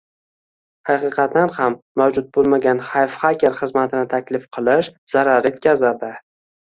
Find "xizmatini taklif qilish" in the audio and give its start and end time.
3.61-4.93